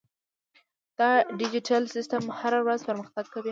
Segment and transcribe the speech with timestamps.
[0.99, 3.49] دا ډیجیټل سیستم هره ورځ پرمختګ کوي.